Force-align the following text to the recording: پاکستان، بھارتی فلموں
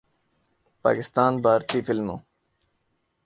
پاکستان، 0.85 1.31
بھارتی 1.43 1.79
فلموں 1.87 2.19